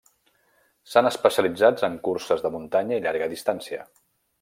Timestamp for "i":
2.99-3.05